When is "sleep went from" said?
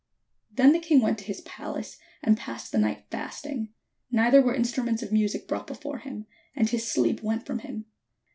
6.91-7.59